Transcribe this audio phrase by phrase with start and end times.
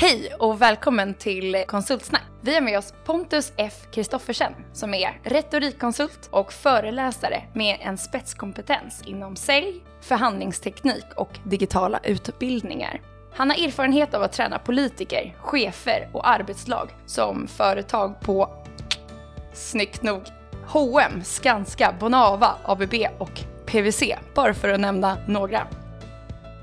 [0.00, 2.22] Hej och välkommen till Konsultsnack.
[2.40, 3.74] Vi har med oss Pontus F.
[3.92, 13.00] Kristoffersen som är retorikkonsult och föreläsare med en spetskompetens inom sälj, förhandlingsteknik och digitala utbildningar.
[13.34, 18.64] Han har erfarenhet av att träna politiker, chefer och arbetslag som företag på,
[19.52, 20.22] snyggt nog,
[20.66, 24.02] H&M, Skanska, Bonava, ABB och PWC,
[24.34, 25.66] bara för att nämna några.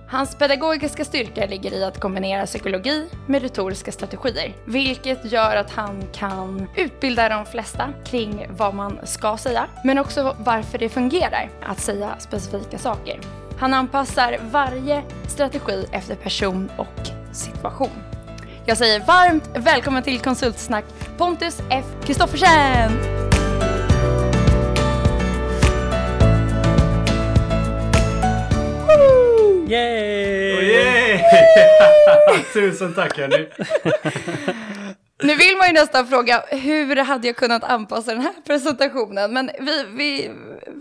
[0.09, 6.03] Hans pedagogiska styrka ligger i att kombinera psykologi med retoriska strategier, vilket gör att han
[6.13, 11.79] kan utbilda de flesta kring vad man ska säga, men också varför det fungerar att
[11.79, 13.19] säga specifika saker.
[13.59, 18.03] Han anpassar varje strategi efter person och situation.
[18.65, 20.85] Jag säger varmt välkommen till Konsultsnack
[21.17, 21.85] Pontus F.
[22.03, 23.26] Kristoffersen!
[29.67, 30.57] Yay!
[30.57, 31.23] Oh, yay!
[32.53, 33.47] Tusen tack hörni.
[35.23, 39.33] Nu vill man ju nästan fråga, hur hade jag kunnat anpassa den här presentationen?
[39.33, 40.31] Men vi, vi,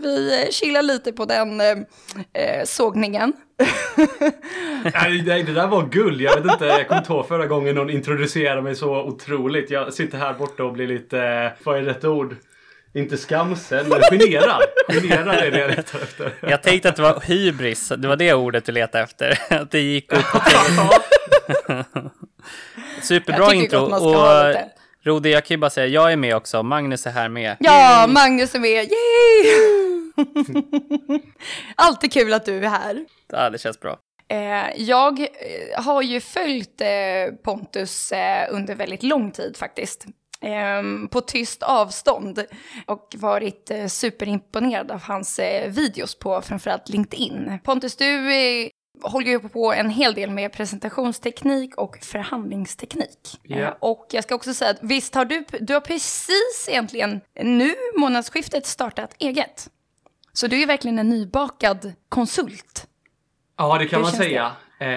[0.03, 3.33] vi chillar lite på den eh, sågningen.
[4.93, 6.21] Nej, det, där var guld.
[6.21, 9.71] Jag vet inte, jag kommer inte ihåg förra gången någon introducerade mig så otroligt.
[9.71, 12.35] Jag sitter här borta och blir lite, vad är rätt ord?
[12.93, 14.61] Inte skamsen, men generad.
[14.89, 16.33] Generad är det jag letar efter.
[16.41, 19.39] Jag tänkte att det var hybris, det var det ordet du letade efter.
[19.49, 20.39] Att det gick upp på
[23.01, 23.79] Superbra intro.
[23.79, 24.55] Och
[25.03, 26.63] Rodi, jag kan ju bara säga, jag är med också.
[26.63, 27.57] Magnus är här med.
[27.59, 28.13] Ja, Yay.
[28.13, 28.83] Magnus är med.
[28.83, 29.51] Yay!
[31.75, 33.05] Alltid kul att du är här.
[33.31, 33.99] Ja, det känns bra.
[34.75, 35.27] Jag
[35.75, 36.81] har ju följt
[37.43, 38.13] Pontus
[38.49, 40.05] under väldigt lång tid faktiskt.
[41.09, 42.45] På tyst avstånd
[42.85, 47.59] och varit superimponerad av hans videos på framförallt LinkedIn.
[47.63, 48.29] Pontus, du
[49.01, 53.39] håller ju på en hel del med presentationsteknik och förhandlingsteknik.
[53.43, 53.75] Yeah.
[53.79, 58.65] Och jag ska också säga att visst har du, du har precis egentligen nu månadsskiftet
[58.65, 59.69] startat eget.
[60.33, 62.87] Så du är verkligen en nybakad konsult.
[63.57, 64.51] Ja, det kan Hur man säga.
[64.79, 64.87] Um,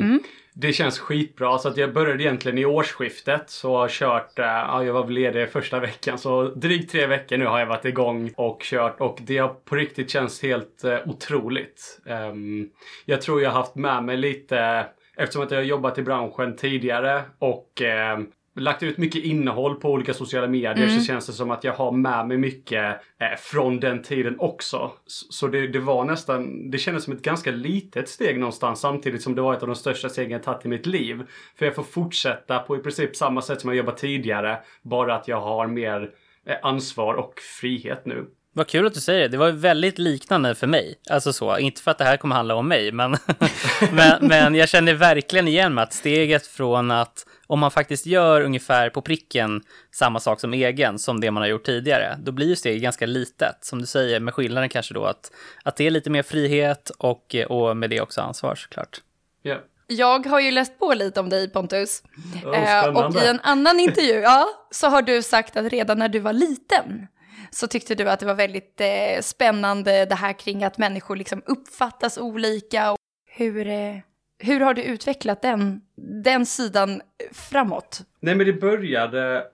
[0.00, 0.20] mm
[0.60, 1.58] det känns skitbra.
[1.58, 3.50] Så att jag började egentligen i årsskiftet.
[3.50, 6.18] Så har kört, eh, ja jag var väl ledig första veckan.
[6.18, 9.00] Så drygt tre veckor nu har jag varit igång och kört.
[9.00, 12.00] Och det har på riktigt känts helt eh, otroligt.
[12.06, 12.68] Ehm,
[13.04, 14.86] jag tror jag har haft med mig lite
[15.20, 18.18] Eftersom att jag har jobbat i branschen tidigare och eh,
[18.58, 20.98] lagt ut mycket innehåll på olika sociala medier mm.
[20.98, 24.92] så känns det som att jag har med mig mycket eh, från den tiden också.
[25.06, 29.34] Så det, det, var nästan, det kändes som ett ganska litet steg någonstans samtidigt som
[29.34, 31.22] det var ett av de största stegen jag tagit i mitt liv.
[31.56, 35.28] För jag får fortsätta på i princip samma sätt som jag jobbat tidigare, bara att
[35.28, 36.10] jag har mer
[36.46, 38.26] eh, ansvar och frihet nu.
[38.58, 39.28] Vad kul att du säger det.
[39.28, 40.94] Det var väldigt liknande för mig.
[41.10, 43.16] Alltså så, inte för att det här kommer handla om mig, men,
[43.92, 48.40] men, men jag känner verkligen igen mig att steget från att om man faktiskt gör
[48.40, 49.62] ungefär på pricken
[49.94, 53.06] samma sak som egen, som det man har gjort tidigare, då blir ju steget ganska
[53.06, 53.56] litet.
[53.60, 55.32] Som du säger, med skillnaden kanske då att,
[55.62, 59.00] att det är lite mer frihet och, och med det också ansvar såklart.
[59.44, 59.60] Yeah.
[59.86, 62.02] Jag har ju läst på lite om dig Pontus.
[62.44, 66.08] Oh, eh, och i en annan intervju ja, så har du sagt att redan när
[66.08, 67.08] du var liten
[67.50, 71.42] så tyckte du att det var väldigt eh, spännande det här kring att människor liksom
[71.46, 72.96] uppfattas olika.
[73.30, 73.96] Hur, eh,
[74.38, 75.80] hur har du utvecklat den,
[76.24, 78.00] den sidan framåt?
[78.20, 79.44] Nej men det började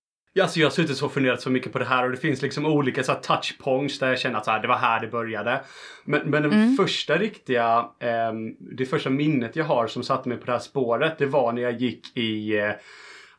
[0.40, 2.66] Alltså jag har suttit och funderat så mycket på det här och det finns liksom
[2.66, 5.60] olika så touchpoints där jag känner att så här, det var här det började.
[6.04, 6.76] Men, men den mm.
[6.76, 11.18] första riktiga, eh, det första minnet jag har som satte mig på det här spåret,
[11.18, 12.70] det var när jag gick i eh,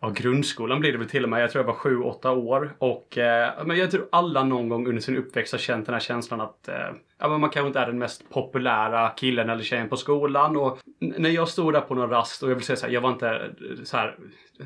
[0.01, 1.43] ja, grundskolan blir det väl till och med.
[1.43, 2.75] Jag tror jag var sju, åtta år.
[2.77, 5.99] Och eh, men jag tror alla någon gång under sin uppväxt har känt den här
[5.99, 6.75] känslan att eh,
[7.19, 10.57] ja, men man kanske inte är den mest populära killen eller tjejen på skolan.
[10.57, 13.01] Och när jag stod där på någon rast och jag vill säga så här, jag
[13.01, 14.17] var inte eh, så här,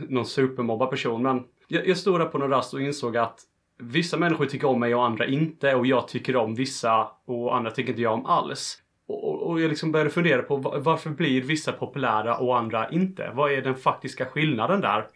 [0.10, 1.24] någon supermobbad person.
[1.24, 3.40] Men jag, jag stod där på någon rast och insåg att
[3.80, 5.76] vissa människor tycker om mig och andra inte.
[5.76, 8.78] Och jag tycker om vissa och andra tycker inte jag om alls.
[9.08, 13.32] Och, och jag liksom började fundera på varför blir vissa populära och andra inte?
[13.34, 15.08] Vad är den faktiska skillnaden där?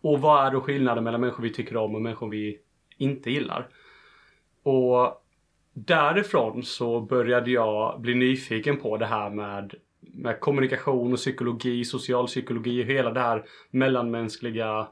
[0.00, 2.58] Och vad är då skillnaden mellan människor vi tycker om och människor vi
[2.96, 3.68] inte gillar?
[4.62, 5.24] Och
[5.72, 12.82] därifrån så började jag bli nyfiken på det här med, med kommunikation och psykologi, socialpsykologi
[12.82, 14.88] och hela det här mellanmänskliga,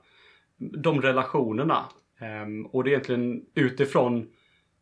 [0.57, 1.85] de relationerna.
[2.21, 4.29] Ehm, och det är egentligen utifrån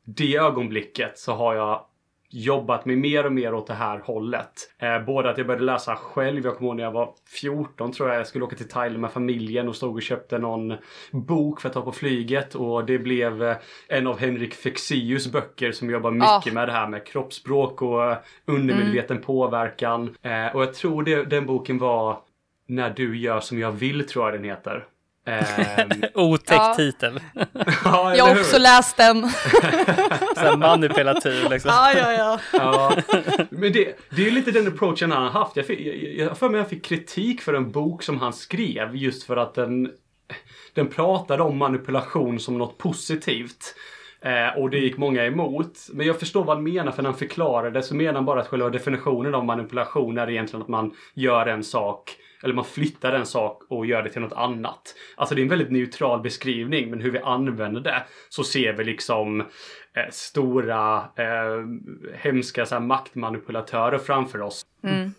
[0.05, 1.87] det ögonblicket så har jag
[2.29, 4.53] jobbat mig mer och mer åt det här hållet.
[4.79, 6.45] Eh, både att jag började läsa själv.
[6.45, 8.19] Jag kommer ihåg när jag var 14 tror jag.
[8.19, 10.75] Jag skulle åka till Thailand med familjen och stod och köpte någon
[11.11, 12.55] bok för att ta på flyget.
[12.55, 13.57] Och det blev eh,
[13.89, 16.53] en av Henrik Fexeus böcker som jobbar mycket oh.
[16.53, 18.15] med det här med kroppsspråk och
[18.45, 19.27] undermedveten mm.
[19.27, 20.15] påverkan.
[20.23, 22.19] Eh, och jag tror det, den boken var
[22.69, 24.87] När du gör som jag vill tror jag den heter.
[25.27, 26.75] Ehm, Otäck Ja.
[26.77, 27.21] titel.
[27.85, 29.31] ja, Jag har också läst den.
[30.37, 31.71] Så manipulativ liksom.
[31.75, 32.41] ja, ja, ja.
[32.53, 32.93] Ja,
[33.51, 35.57] men det, det är ju lite den approachen han har haft.
[35.57, 38.33] Jag, fick, jag, jag har för mig jag fick kritik för en bok som han
[38.33, 39.91] skrev just för att den,
[40.75, 43.75] den pratade om manipulation som något positivt.
[44.21, 45.79] Eh, och det gick många emot.
[45.93, 48.41] Men jag förstår vad han menar för när han förklarar det så menar han bara
[48.41, 53.13] att själva definitionen av manipulation är egentligen att man gör en sak eller man flyttar
[53.13, 54.95] en sak och gör det till något annat.
[55.17, 58.85] Alltså det är en väldigt neutral beskrivning men hur vi använder det så ser vi
[58.85, 61.67] liksom eh, stora eh,
[62.15, 64.67] hemska så här, maktmanipulatörer framför oss.
[64.83, 65.11] Mm.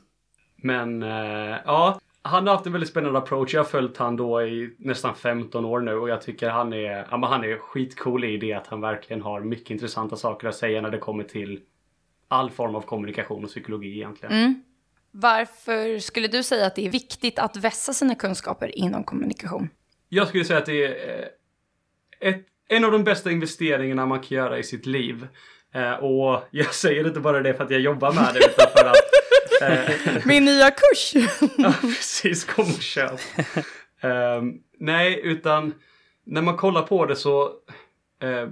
[0.56, 3.54] Men eh, ja, han har haft en väldigt spännande approach.
[3.54, 7.08] Jag har följt han då i nästan 15 år nu och jag tycker han är,
[7.12, 10.56] ja, men han är skitcool i det att han verkligen har mycket intressanta saker att
[10.56, 11.60] säga när det kommer till
[12.28, 14.36] all form av kommunikation och psykologi egentligen.
[14.36, 14.64] Mm.
[15.12, 19.70] Varför skulle du säga att det är viktigt att vässa sina kunskaper inom kommunikation?
[20.10, 24.38] Jag skulle säga att det är eh, ett, en av de bästa investeringarna man kan
[24.38, 25.28] göra i sitt liv.
[25.74, 28.86] Eh, och jag säger inte bara det för att jag jobbar med det utan för
[28.86, 28.96] att
[29.62, 31.14] eh, Min nya kurs!
[31.58, 32.44] Ja, precis.
[32.46, 33.20] Kom och köp.
[34.02, 35.74] Ehm, nej, utan
[36.26, 37.52] när man kollar på det så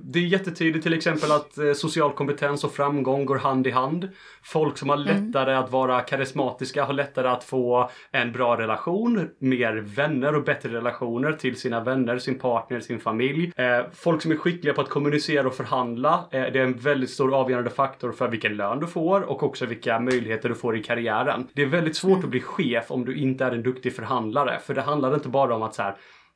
[0.04, 4.10] det är jättetydligt till exempel att eh, social kompetens och framgång går hand i hand.
[4.44, 9.76] Folk som har lättare att vara karismatiska har lättare att få en bra relation, mer
[9.76, 13.52] vänner och bättre relationer till sina vänner, sin partner, sin familj.
[13.56, 17.10] Eh, folk som är skickliga på att kommunicera och förhandla, eh, det är en väldigt
[17.10, 20.84] stor avgörande faktor för vilken lön du får och också vilka möjligheter du får i
[20.84, 21.48] karriären.
[21.54, 24.74] Det är väldigt svårt att bli chef om du inte är en duktig förhandlare, för
[24.74, 25.96] det handlar inte bara om att så här,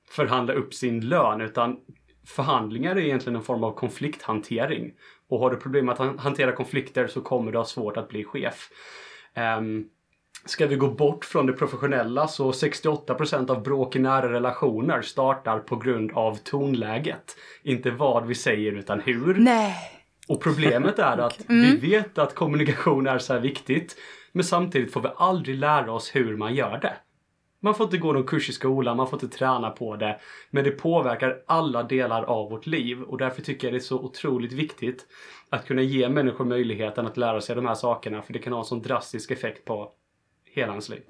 [0.10, 1.78] förhandla upp sin lön utan
[2.27, 4.92] förhandlingar är egentligen en form av konflikthantering.
[5.30, 8.10] Och har du problem med att han- hantera konflikter så kommer du ha svårt att
[8.10, 8.69] bli chef.
[9.60, 9.86] Um,
[10.45, 15.60] ska vi gå bort från det professionella så 68% av bråk i nära relationer startar
[15.60, 17.36] på grund av tonläget.
[17.63, 19.36] Inte vad vi säger utan hur.
[19.36, 19.75] Nej.
[20.27, 23.95] Och problemet är att vi vet att kommunikation är så här viktigt.
[24.31, 26.94] Men samtidigt får vi aldrig lära oss hur man gör det.
[27.59, 30.19] Man får inte gå någon kurs i skolan, man får inte träna på det.
[30.50, 34.00] Men det påverkar alla delar av vårt liv och därför tycker jag det är så
[34.00, 35.06] otroligt viktigt
[35.50, 38.59] att kunna ge människor möjligheten att lära sig de här sakerna för det kan ha
[38.59, 39.91] en sån drastisk effekt på
[40.44, 41.01] hela ens liv.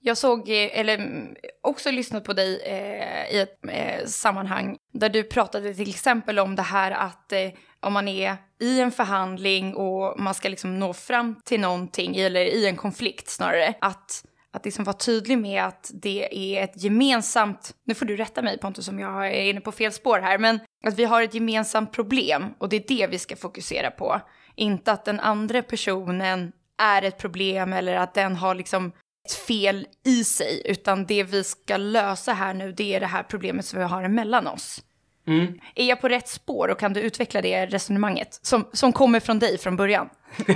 [0.00, 5.08] Jag såg, eh, eller mm, också lyssnat på dig eh, i ett eh, sammanhang där
[5.08, 9.74] du pratade till exempel om det här att eh, om man är i en förhandling
[9.74, 14.24] och man ska liksom nå fram till någonting, eller i en konflikt snarare, att,
[14.56, 18.58] att liksom vara tydlig med att det är ett gemensamt, nu får du rätta mig
[18.58, 21.92] Pontus om jag är inne på fel spår här, men att vi har ett gemensamt
[21.92, 24.20] problem och det är det vi ska fokusera på.
[24.54, 28.92] Inte att den andra personen är ett problem eller att den har liksom
[29.26, 33.22] ett fel i sig, utan det vi ska lösa här nu, det är det här
[33.22, 34.82] problemet som vi har emellan oss.
[35.26, 35.60] Mm.
[35.74, 39.38] Är jag på rätt spår och kan du utveckla det resonemanget som, som kommer från
[39.38, 40.08] dig från början?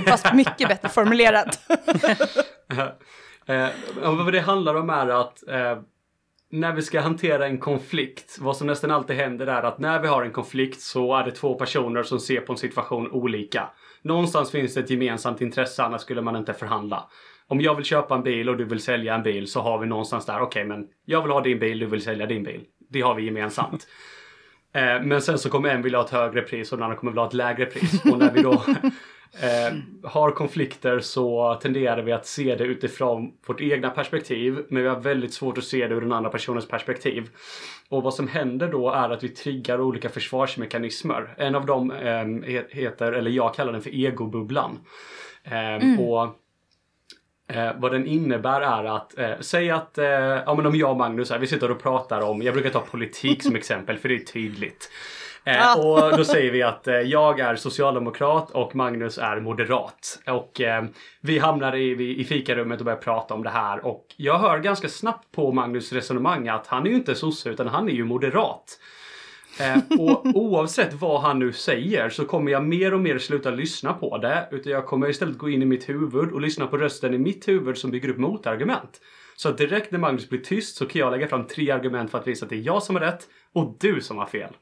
[0.07, 1.59] Fast mycket bättre formulerat.
[3.51, 3.69] Eh,
[4.01, 5.77] vad det handlar om är att eh,
[6.51, 10.07] när vi ska hantera en konflikt, vad som nästan alltid händer är att när vi
[10.07, 13.69] har en konflikt så är det två personer som ser på en situation olika.
[14.01, 17.09] Någonstans finns det ett gemensamt intresse, annars skulle man inte förhandla.
[17.47, 19.87] Om jag vill köpa en bil och du vill sälja en bil så har vi
[19.87, 22.61] någonstans där, okej men jag vill ha din bil, du vill sälja din bil.
[22.89, 23.87] Det har vi gemensamt.
[24.73, 27.11] Eh, men sen så kommer en vilja ha ett högre pris och den andra kommer
[27.11, 28.05] vilja ha ett lägre pris.
[28.05, 28.63] Och när vi då
[29.39, 34.65] eh, har konflikter så tenderar vi att se det utifrån vårt egna perspektiv.
[34.69, 37.29] Men vi har väldigt svårt att se det ur den andra personens perspektiv.
[37.89, 41.33] Och vad som händer då är att vi triggar olika försvarsmekanismer.
[41.37, 44.79] En av dem eh, he- heter, eller jag kallar den för egobubblan.
[45.43, 46.37] Eh, och
[47.53, 50.97] Eh, vad den innebär är att, eh, säg att, eh, ja men om jag och
[50.97, 54.15] Magnus här, vi sitter och pratar om, jag brukar ta politik som exempel för det
[54.15, 54.91] är tydligt.
[55.43, 60.19] Eh, och då säger vi att eh, jag är socialdemokrat och Magnus är moderat.
[60.27, 60.83] Och eh,
[61.21, 64.59] vi hamnar i, vi- i fikarummet och börjar prata om det här och jag hör
[64.59, 68.03] ganska snabbt på Magnus resonemang att han är ju inte sosse utan han är ju
[68.05, 68.79] moderat.
[69.59, 73.93] Eh, och oavsett vad han nu säger så kommer jag mer och mer sluta lyssna
[73.93, 74.47] på det.
[74.51, 77.47] Utan jag kommer istället gå in i mitt huvud och lyssna på rösten i mitt
[77.47, 79.01] huvud som bygger upp motargument.
[79.35, 82.27] Så direkt när Magnus blir tyst så kan jag lägga fram tre argument för att
[82.27, 84.53] visa att det är jag som har rätt och du som har fel.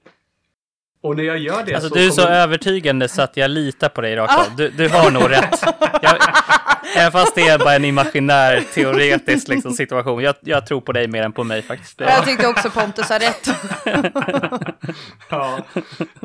[1.02, 2.36] Och när jag gör det Alltså så du är så kommer...
[2.36, 4.56] övertygande så att jag litar på dig rakt av.
[4.56, 5.60] Du, du har nog rätt.
[6.02, 6.18] Jag,
[6.96, 10.24] även fast det är bara en imaginär teoretisk liksom, situation.
[10.24, 12.02] Jag, jag tror på dig mer än på mig faktiskt.
[12.02, 13.50] Jag tyckte också Pontus har rätt.
[15.30, 15.60] Ja.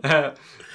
[0.03, 0.25] Eh,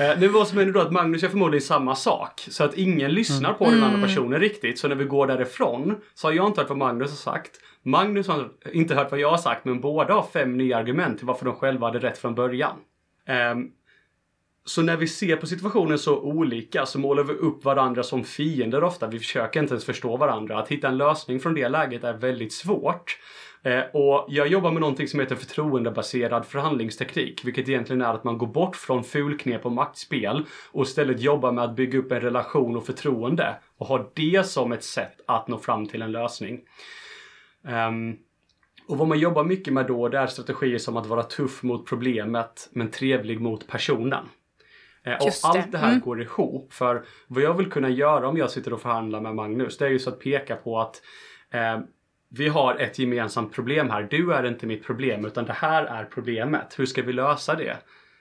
[0.10, 2.48] eh, Nu vad som händer då att Magnus gör förmodligen samma sak.
[2.50, 4.80] Så att ingen lyssnar på den andra personen riktigt.
[4.80, 7.52] Så när vi går därifrån så har jag inte hört vad Magnus har sagt.
[7.86, 11.28] Magnus har inte hört vad jag har sagt, men båda har fem nya argument till
[11.28, 12.76] varför de själva hade rätt från början.
[13.52, 13.72] Um,
[14.70, 18.84] så när vi ser på situationen så olika så målar vi upp varandra som fiender
[18.84, 19.08] ofta.
[19.08, 20.60] Vi försöker inte ens förstå varandra.
[20.60, 23.20] Att hitta en lösning från det läget är väldigt svårt.
[23.64, 28.38] Eh, och jag jobbar med någonting som heter förtroendebaserad förhandlingsteknik, vilket egentligen är att man
[28.38, 32.78] går bort från fulknep och maktspel och istället jobbar med att bygga upp en relation
[32.78, 36.60] och förtroende och har det som ett sätt att nå fram till en lösning.
[37.90, 38.18] Um,
[38.88, 41.86] och vad man jobbar mycket med då, det är strategier som att vara tuff mot
[41.86, 44.26] problemet men trevlig mot personen.
[45.10, 46.02] Eh, och allt det här mm.
[46.02, 46.74] går ihop.
[46.74, 49.90] För vad jag vill kunna göra om jag sitter och förhandlar med Magnus, det är
[49.90, 51.02] ju så att peka på att
[51.52, 51.80] eh,
[52.30, 54.08] vi har ett gemensamt problem här.
[54.12, 56.80] Du är inte mitt problem utan det här är problemet.
[56.80, 57.78] Hur ska vi lösa det?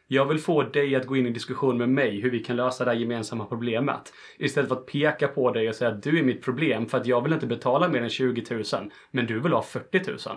[0.07, 2.85] Jag vill få dig att gå in i diskussion med mig hur vi kan lösa
[2.85, 4.13] det här gemensamma problemet.
[4.39, 7.07] Istället för att peka på dig och säga att du är mitt problem för att
[7.07, 8.65] jag vill inte betala mer än 20 000
[9.11, 10.19] men du vill ha 40 000.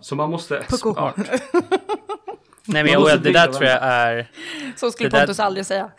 [0.00, 0.64] Så man måste...
[0.68, 1.16] Smart.
[2.68, 4.30] Nej men jag, det där tror jag är...
[4.76, 5.44] Så skulle Pontus där...
[5.44, 5.90] aldrig säga.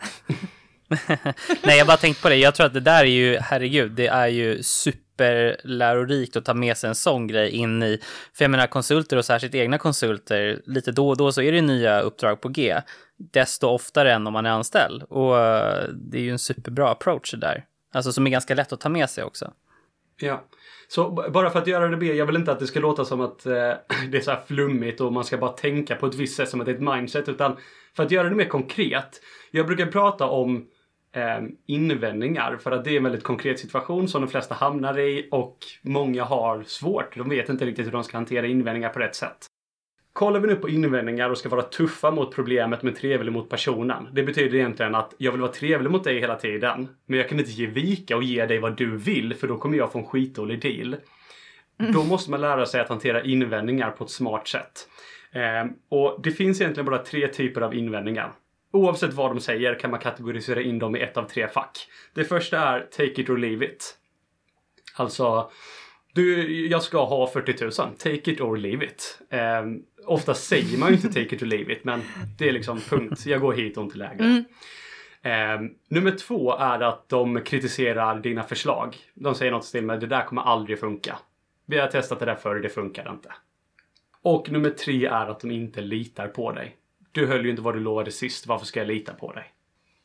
[1.62, 4.06] Nej jag bara tänkt på det, jag tror att det där är ju, herregud, det
[4.06, 8.00] är ju superlärorikt att ta med sig en sån grej in i,
[8.34, 11.62] för jag menar konsulter och särskilt egna konsulter, lite då och då så är det
[11.62, 12.80] nya uppdrag på G,
[13.16, 15.02] desto oftare än om man är anställd.
[15.02, 18.72] Och eh, det är ju en superbra approach det där, alltså som är ganska lätt
[18.72, 19.52] att ta med sig också.
[20.16, 20.44] Ja.
[20.90, 23.20] Så bara för att göra det mer, jag vill inte att det ska låta som
[23.20, 23.52] att eh,
[24.10, 26.60] det är så här flummigt och man ska bara tänka på ett visst sätt som
[26.60, 27.28] att det är ett mindset.
[27.28, 27.56] Utan
[27.96, 29.20] för att göra det mer konkret.
[29.50, 30.66] Jag brukar prata om
[31.14, 35.28] eh, invändningar för att det är en väldigt konkret situation som de flesta hamnar i
[35.30, 37.16] och många har svårt.
[37.16, 39.46] De vet inte riktigt hur de ska hantera invändningar på rätt sätt.
[40.20, 44.08] Kollar vi nu på invändningar och ska vara tuffa mot problemet men trevlig mot personen.
[44.12, 46.88] Det betyder egentligen att jag vill vara trevlig mot dig hela tiden.
[47.06, 49.78] Men jag kan inte ge vika och ge dig vad du vill för då kommer
[49.78, 50.96] jag få en skitdålig deal.
[51.80, 51.92] Mm.
[51.92, 54.88] Då måste man lära sig att hantera invändningar på ett smart sätt.
[55.32, 58.32] Eh, och det finns egentligen bara tre typer av invändningar.
[58.72, 61.78] Oavsett vad de säger kan man kategorisera in dem i ett av tre fack.
[62.14, 63.96] Det första är take it or leave it.
[64.96, 65.50] Alltså,
[66.14, 67.72] du, jag ska ha 40 000.
[67.72, 69.18] Take it or leave it.
[69.30, 69.62] Eh,
[70.06, 72.02] ofta säger man ju inte take it or leave it, men
[72.38, 73.26] det är liksom punkt.
[73.26, 74.24] Jag går hit och inte lägre.
[74.24, 74.44] Mm.
[75.22, 78.96] Eh, nummer två är att de kritiserar dina förslag.
[79.14, 81.18] De säger något stil med det där kommer aldrig funka.
[81.66, 83.32] Vi har testat det där förr, det funkar inte.
[84.22, 86.76] Och nummer tre är att de inte litar på dig.
[87.12, 89.44] Du höll ju inte vad du lovade sist, varför ska jag lita på dig?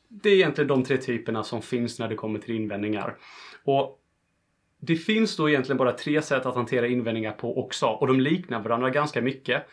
[0.07, 3.15] Det är egentligen de tre typerna som finns när det kommer till invändningar.
[3.63, 3.99] Och
[4.81, 8.61] det finns då egentligen bara tre sätt att hantera invändningar på också och de liknar
[8.61, 9.67] varandra ganska mycket.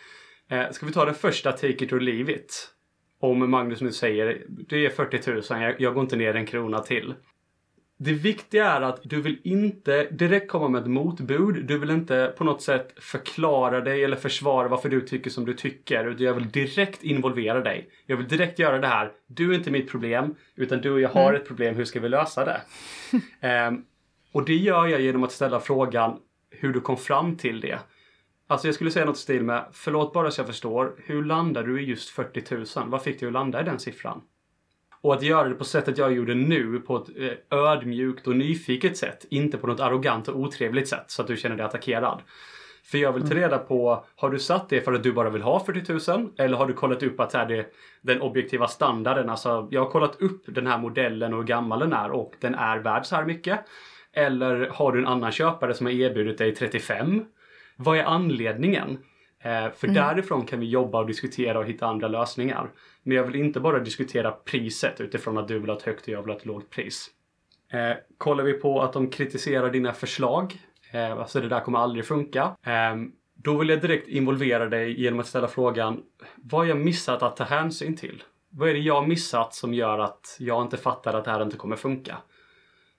[0.50, 2.68] Eh, ska vi ta den första, take it or leave it?
[3.20, 6.80] Om Magnus nu säger det är 40 000, jag, jag går inte ner en krona
[6.80, 7.14] till.
[8.04, 11.66] Det viktiga är att du vill inte direkt komma med ett motbud.
[11.66, 15.54] Du vill inte på något sätt förklara dig eller försvara varför du tycker som du
[15.54, 16.04] tycker.
[16.04, 17.90] Utan jag vill direkt involvera dig.
[18.06, 19.12] Jag vill direkt göra det här.
[19.26, 21.40] Du är inte mitt problem, utan du och jag har mm.
[21.40, 21.74] ett problem.
[21.74, 22.60] Hur ska vi lösa det?
[23.68, 23.84] um,
[24.32, 26.18] och det gör jag genom att ställa frågan
[26.50, 27.78] hur du kom fram till det.
[28.46, 31.66] Alltså jag skulle säga något i stil med, förlåt bara så jag förstår, hur landade
[31.66, 32.90] du i just 40 000?
[32.90, 34.20] Vad fick dig att landa i den siffran?
[35.00, 38.96] Och att göra det på sättet jag gjorde nu, på ett eh, ödmjukt och nyfiket
[38.96, 39.26] sätt.
[39.30, 42.22] Inte på något arrogant och otrevligt sätt så att du känner dig attackerad.
[42.84, 43.42] För jag vill ta mm.
[43.42, 46.32] reda på, har du satt det för att du bara vill ha 40 000?
[46.38, 49.30] Eller har du kollat upp att här, det den objektiva standarden?
[49.30, 52.54] Alltså, jag har kollat upp den här modellen och hur gammal den är och den
[52.54, 53.60] är värd så här mycket.
[54.12, 57.24] Eller har du en annan köpare som har erbjudit dig 35?
[57.76, 58.98] Vad är anledningen?
[59.42, 59.94] Eh, för mm.
[59.94, 62.70] därifrån kan vi jobba och diskutera och hitta andra lösningar.
[63.02, 66.08] Men jag vill inte bara diskutera priset utifrån att du vill ha ett högt och
[66.08, 67.10] jag vill ha ett lågt pris.
[67.72, 70.54] Eh, kollar vi på att de kritiserar dina förslag,
[70.92, 72.56] eh, alltså det där kommer aldrig funka.
[72.66, 72.96] Eh,
[73.34, 76.02] då vill jag direkt involvera dig genom att ställa frågan,
[76.36, 78.22] vad har jag missat att ta hänsyn till?
[78.50, 81.56] Vad är det jag missat som gör att jag inte fattar att det här inte
[81.56, 82.16] kommer funka?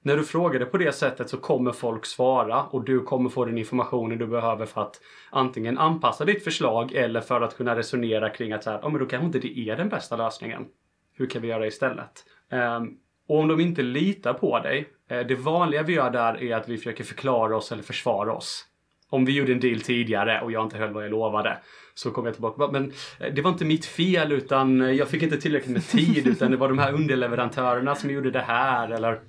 [0.05, 3.45] När du frågar det på det sättet så kommer folk svara och du kommer få
[3.45, 8.29] den informationen du behöver för att antingen anpassa ditt förslag eller för att kunna resonera
[8.29, 10.65] kring att så här, oh, men då kanske inte det är den bästa lösningen.
[11.13, 12.25] Hur kan vi göra istället?
[12.51, 16.55] Um, och om de inte litar på dig, eh, det vanliga vi gör där är
[16.55, 18.65] att vi försöker förklara oss eller försvara oss.
[19.09, 21.57] Om vi gjorde en deal tidigare och jag inte höll vad jag lovade
[21.93, 22.67] så kom jag tillbaka.
[22.71, 26.27] Men eh, det var inte mitt fel utan eh, jag fick inte tillräckligt med tid
[26.27, 29.19] utan det var de här underleverantörerna som gjorde det här eller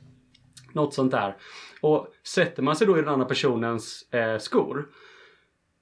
[0.75, 1.37] något sånt där.
[1.81, 4.89] Och sätter man sig då i den andra personens eh, skor.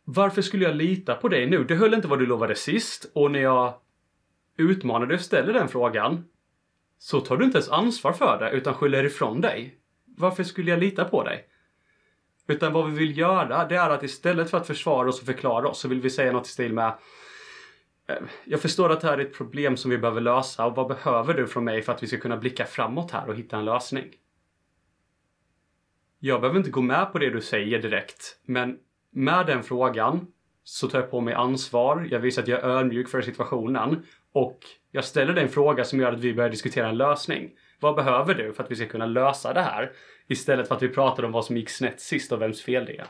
[0.04, 1.64] Varför skulle jag lita på dig nu?
[1.64, 3.74] Du höll inte vad du lovade sist och när jag
[4.56, 6.24] utmanar dig och ställer den frågan
[6.98, 9.78] så tar du inte ens ansvar för det utan skyller ifrån dig.
[10.16, 11.48] Varför skulle jag lita på dig?
[12.46, 15.68] Utan vad vi vill göra det är att istället för att försvara oss och förklara
[15.68, 16.86] oss så vill vi säga något i stil med
[18.08, 20.88] eh, jag förstår att det här är ett problem som vi behöver lösa och vad
[20.88, 23.64] behöver du från mig för att vi ska kunna blicka framåt här och hitta en
[23.64, 24.04] lösning?
[26.24, 28.76] Jag behöver inte gå med på det du säger direkt, men
[29.12, 30.26] med den frågan
[30.64, 32.08] så tar jag på mig ansvar.
[32.10, 34.02] Jag visar att jag är ödmjuk för situationen
[34.32, 34.58] och
[34.90, 37.50] jag ställer dig en fråga som gör att vi börjar diskutera en lösning.
[37.80, 39.92] Vad behöver du för att vi ska kunna lösa det här?
[40.28, 42.98] Istället för att vi pratar om vad som gick snett sist och vems fel det
[42.98, 43.06] är.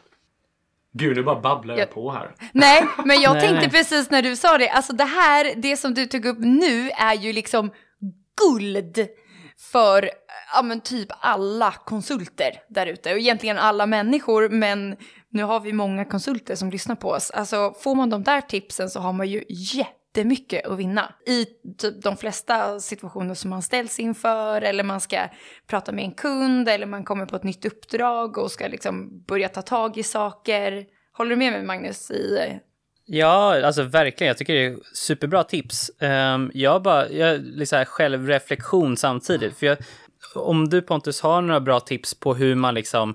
[0.92, 2.34] Gud, nu bara babblar jag, på här.
[2.52, 3.70] Nej, men jag Nej, tänkte nej.
[3.70, 7.14] precis när du sa det, alltså det här, det som du tog upp nu är
[7.14, 7.70] ju liksom
[8.36, 9.08] guld
[9.62, 10.10] för
[10.54, 14.96] ja, men typ alla konsulter där ute och egentligen alla människor, men
[15.28, 17.30] nu har vi många konsulter som lyssnar på oss.
[17.30, 21.46] Alltså får man de där tipsen så har man ju jättemycket att vinna i
[21.78, 25.18] typ de flesta situationer som man ställs inför eller man ska
[25.66, 29.48] prata med en kund eller man kommer på ett nytt uppdrag och ska liksom börja
[29.48, 30.86] ta tag i saker.
[31.12, 32.58] Håller du med mig Magnus i
[33.04, 34.28] Ja, alltså verkligen.
[34.28, 35.90] Jag tycker det är superbra tips.
[36.00, 39.58] Um, jag bara, jag liksom här självreflektion samtidigt.
[39.58, 39.78] För jag,
[40.34, 43.14] om du Pontus har några bra tips på hur man liksom,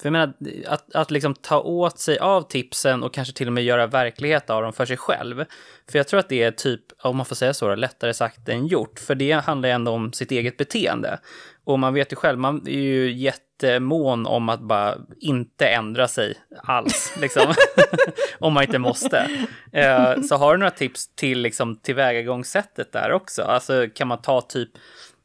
[0.00, 0.32] för jag menar
[0.66, 4.50] att, att liksom ta åt sig av tipsen och kanske till och med göra verklighet
[4.50, 5.44] av dem för sig själv.
[5.90, 8.66] För jag tror att det är typ, om man får säga så, lättare sagt än
[8.66, 8.98] gjort.
[8.98, 11.18] För det handlar ju ändå om sitt eget beteende.
[11.64, 16.08] Och man vet ju själv, man är ju jätte, jättemån om att bara inte ändra
[16.08, 17.54] sig alls, liksom.
[18.38, 19.30] om man inte måste.
[19.72, 23.42] Eh, så har du några tips till liksom, tillvägagångssättet där också?
[23.42, 24.70] Alltså kan man ta typ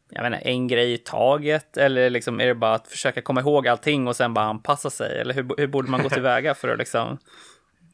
[0.10, 1.78] jag menar, en grej i taget?
[1.78, 5.22] Eller liksom, är det bara att försöka komma ihåg allting och sen bara anpassa sig?
[5.22, 7.18] Eller hur, hur borde man gå tillväga för att liksom...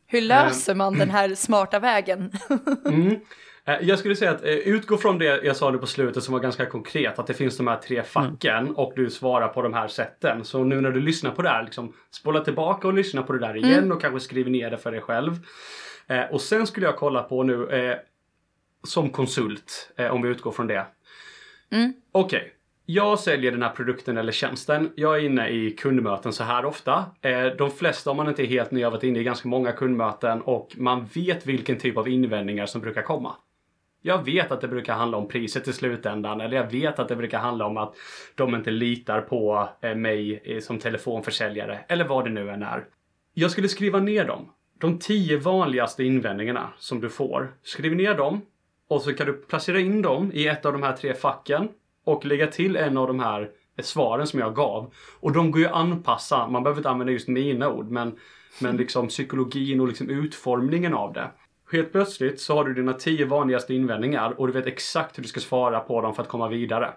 [0.08, 2.32] Hur löser man den här smarta vägen?
[2.86, 3.20] Mm.
[3.70, 6.34] Eh, Jag skulle säga att eh, utgå från det jag sa nu på slutet som
[6.34, 7.20] var ganska konkret.
[7.20, 10.46] Att det finns de här tre facken och du svarar på de här sätten.
[10.46, 13.40] Så nu när du lyssnar på det här, liksom, spola tillbaka och lyssna på det
[13.40, 15.34] där igen och kanske skriv ner det för dig själv.
[16.08, 17.98] Eh, och sen skulle jag kolla på nu eh,
[18.84, 20.86] som konsult, eh, om vi utgår från det.
[22.12, 22.54] Okej.
[22.86, 24.92] Jag säljer den här produkten eller tjänsten.
[24.96, 27.06] Jag är inne i kundmöten så här ofta.
[27.22, 29.72] Eh, de flesta, om man inte är helt ny, har varit inne i ganska många
[29.72, 33.36] kundmöten och man vet vilken typ av invändningar som brukar komma.
[34.02, 37.16] Jag vet att det brukar handla om priset i slutändan eller jag vet att det
[37.16, 37.96] brukar handla om att
[38.36, 42.86] de inte litar på eh, mig eh, som telefonförsäljare eller vad det nu än är.
[43.34, 44.50] Jag skulle skriva ner dem.
[44.80, 47.54] De tio vanligaste invändningarna som du får.
[47.64, 48.42] Skriv ner dem
[48.88, 51.70] och så kan du placera in dem i ett av de här tre facken
[52.04, 53.42] och lägga till en av de här
[53.78, 54.94] eh, svaren som jag gav.
[55.20, 56.48] Och de går ju att anpassa.
[56.48, 58.20] Man behöver inte använda just mina ord men,
[58.62, 61.32] men liksom psykologin och liksom utformningen av det.
[61.72, 65.30] Helt plötsligt så har du dina tio vanligaste invändningar och du vet exakt hur du
[65.30, 66.94] ska svara på dem för att komma vidare.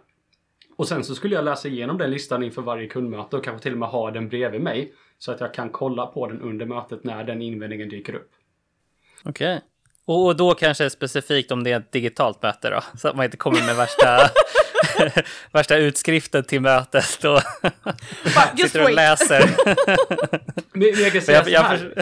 [0.77, 3.73] Och sen så skulle jag läsa igenom den listan inför varje kundmöte och kanske till
[3.73, 4.93] och med ha den bredvid mig.
[5.19, 8.31] Så att jag kan kolla på den under mötet när den invändningen dyker upp.
[9.25, 9.61] Okej.
[10.05, 13.25] Och och då kanske specifikt om det är ett digitalt möte då, så att man
[13.25, 14.19] inte kommer med värsta,
[15.53, 17.41] värsta utskriften till mötet och
[18.59, 19.51] sitter och läser.
[20.79, 21.93] Men jag kan säga jag- så jag här.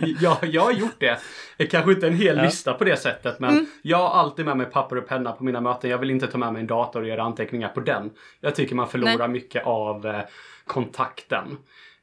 [0.20, 1.18] jag, jag har gjort det.
[1.56, 2.42] Det kanske inte en hel Ja.
[2.42, 5.60] lista på det sättet men jag har alltid med mig papper och penna på mina
[5.60, 5.90] möten.
[5.90, 8.10] Jag vill inte ta med mig en dator och göra anteckningar på den.
[8.40, 9.28] Jag tycker man förlorar Nej.
[9.28, 10.20] mycket av eh,
[10.66, 11.58] kontakten.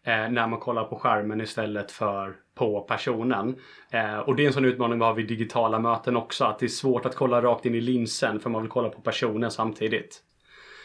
[0.06, 3.56] Eh, när man kollar på skärmen istället för på personen.
[3.92, 6.46] Eh, och det är en sån utmaning vi har vid digitala möten också.
[6.46, 9.02] Att det är svårt att kolla rakt in i linsen för man vill kolla på
[9.02, 10.20] personen samtidigt.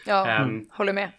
[0.07, 1.11] Ja, Ehm, håller med.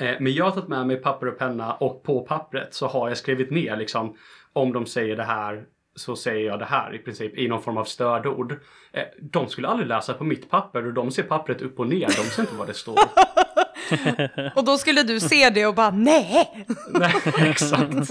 [0.00, 3.08] Eh, Men jag har tagit med mig papper och penna och på pappret så har
[3.08, 4.16] jag skrivit ner liksom
[4.52, 7.76] om de säger det här så säger jag det här i princip i någon form
[7.76, 8.52] av stödord.
[8.92, 12.06] Eh, De skulle aldrig läsa på mitt papper och de ser pappret upp och ner.
[12.06, 12.98] De ser inte vad det står.
[14.54, 16.66] Och då skulle du se det och bara nej!
[16.90, 18.10] Nej, exakt.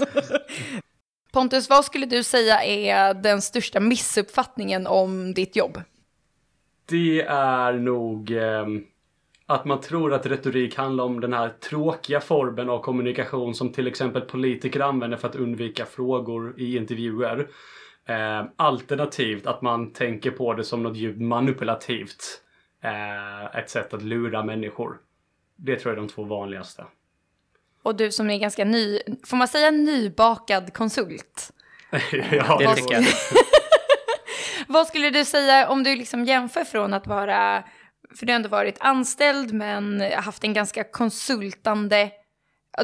[1.32, 5.80] Pontus, vad skulle du säga är den största missuppfattningen om ditt jobb?
[6.88, 8.66] Det är nog eh,
[9.46, 13.86] att man tror att retorik handlar om den här tråkiga formen av kommunikation som till
[13.86, 17.48] exempel politiker använder för att undvika frågor i intervjuer.
[18.06, 22.42] Eh, alternativt att man tänker på det som något djupt manipulativt.
[22.82, 24.98] Eh, ett sätt att lura människor.
[25.56, 26.84] Det tror jag är de två vanligaste.
[27.86, 31.52] Och du som är ganska ny, får man säga nybakad konsult?
[32.30, 33.04] ja, Det tycker jag.
[34.66, 37.64] Vad skulle du säga om du liksom jämför från att vara,
[38.18, 42.10] för du har ändå varit anställd men haft en ganska konsultande,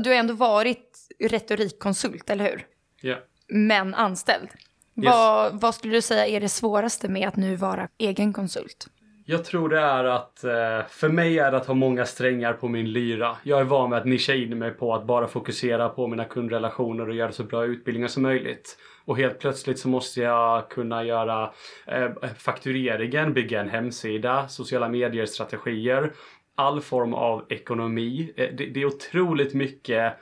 [0.01, 2.67] du har ändå varit retorikkonsult, eller hur?
[3.01, 3.17] Ja.
[3.49, 4.49] Men anställd.
[4.95, 8.87] Vad, vad skulle du säga är det svåraste med att nu vara egen konsult?
[9.24, 12.68] Jag tror det är att, eh, för mig är det att ha många strängar på
[12.68, 13.37] min lyra.
[13.42, 17.08] Jag är van med att nischa in mig på att bara fokusera på mina kundrelationer
[17.08, 18.78] och göra så bra utbildningar som möjligt.
[19.04, 21.52] Och helt plötsligt så måste jag kunna göra
[21.87, 26.12] eh, faktureringen, bygga en hemsida, sociala medier, strategier,
[26.54, 28.32] all form av ekonomi.
[28.37, 30.12] Eh, det, det är otroligt mycket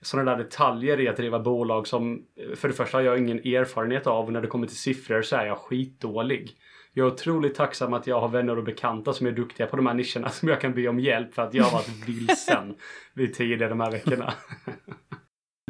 [0.00, 2.22] sådana där detaljer i att driva bolag som
[2.54, 5.36] för det första har jag ingen erfarenhet av och när det kommer till siffror så
[5.36, 6.56] är jag skitdålig.
[6.98, 9.86] Jag är otroligt tacksam att jag har vänner och bekanta som är duktiga på de
[9.86, 12.74] här nischerna som jag kan be om hjälp för att jag har varit vilsen
[13.14, 14.34] vid tider de här veckorna.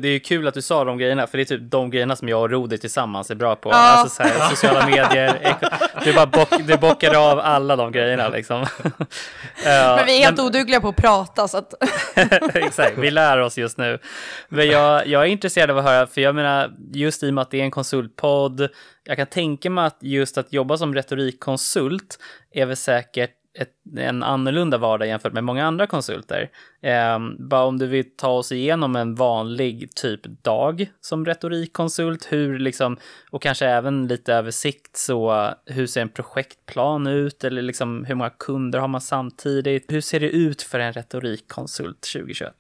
[0.03, 2.17] Det är ju kul att du sa de grejerna, för det är typ de grejerna
[2.17, 3.71] som jag och Rodi tillsammans är bra på.
[3.71, 3.77] Ja.
[3.77, 5.57] Alltså så här, sociala medier,
[6.07, 8.61] du bara bock, du bockar av alla de grejerna liksom.
[9.65, 10.47] Men vi är helt men...
[10.47, 11.75] odugliga på att prata så att...
[12.55, 13.99] Exakt, vi lär oss just nu.
[14.49, 17.43] Men jag, jag är intresserad av att höra, för jag menar, just i och med
[17.43, 18.69] att det är en konsultpodd,
[19.05, 22.19] jag kan tänka mig att just att jobba som retorikkonsult
[22.53, 26.51] är väl säkert ett, en annorlunda vardag jämfört med många andra konsulter.
[26.83, 32.59] Eh, bara om du vill ta oss igenom en vanlig typ dag som retorikkonsult, hur
[32.59, 32.97] liksom,
[33.31, 38.31] och kanske även lite översikt så hur ser en projektplan ut eller liksom hur många
[38.31, 39.93] kunder har man samtidigt?
[39.93, 42.55] Hur ser det ut för en retorikkonsult 2021?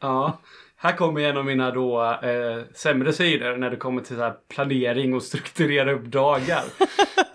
[0.00, 0.38] Ja,
[0.82, 5.14] här kommer en av mina då eh, sämre sidor när det kommer till så planering
[5.14, 6.62] och strukturera upp dagar.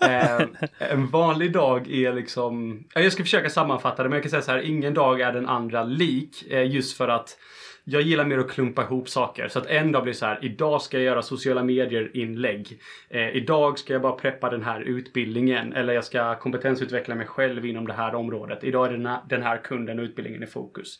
[0.00, 0.46] eh,
[0.78, 4.50] en vanlig dag är liksom, jag ska försöka sammanfatta det men jag kan säga så
[4.50, 6.44] här, ingen dag är den andra lik.
[6.50, 7.36] Eh, just för att
[7.84, 9.48] jag gillar mer att klumpa ihop saker.
[9.48, 12.80] Så att en dag blir så här, idag ska jag göra sociala medier inlägg.
[13.10, 15.72] Eh, idag ska jag bara preppa den här utbildningen.
[15.72, 18.64] Eller jag ska kompetensutveckla mig själv inom det här området.
[18.64, 20.98] Idag är den här, den här kunden och utbildningen i fokus.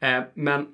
[0.00, 0.66] Eh, men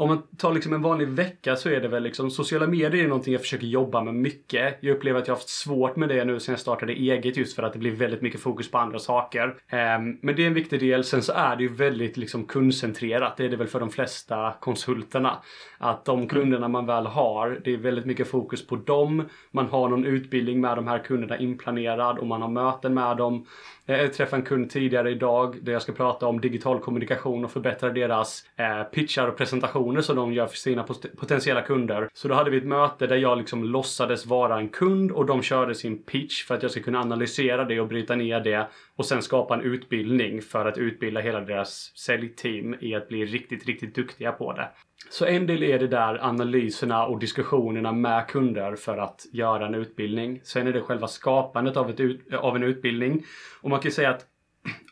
[0.00, 3.08] om man tar liksom en vanlig vecka så är det väl liksom sociala medier är
[3.08, 4.78] någonting jag försöker jobba med mycket.
[4.80, 7.56] Jag upplever att jag har haft svårt med det nu sen jag startade eget just
[7.56, 9.46] för att det blir väldigt mycket fokus på andra saker.
[9.48, 11.04] Um, men det är en viktig del.
[11.04, 13.36] Sen så är det ju väldigt liksom kundcentrerat.
[13.36, 15.36] Det är det väl för de flesta konsulterna.
[15.78, 19.28] Att de kunderna man väl har, det är väldigt mycket fokus på dem.
[19.50, 23.46] Man har någon utbildning med de här kunderna inplanerad och man har möten med dem.
[23.86, 27.50] Eh, jag träffade en kund tidigare idag där jag ska prata om digital kommunikation och
[27.50, 30.82] förbättra deras eh, pitchar och presentationer som de gör för sina
[31.20, 32.08] potentiella kunder.
[32.12, 35.42] Så då hade vi ett möte där jag liksom låtsades vara en kund och de
[35.42, 39.06] körde sin pitch för att jag ska kunna analysera det och bryta ner det och
[39.06, 43.94] sen skapa en utbildning för att utbilda hela deras säljteam i att bli riktigt, riktigt
[43.94, 44.68] duktiga på det.
[45.08, 49.74] Så en del är det där analyserna och diskussionerna med kunder för att göra en
[49.74, 50.40] utbildning.
[50.44, 53.24] Sen är det själva skapandet av, ett ut, av en utbildning.
[53.60, 54.26] Och man kan säga att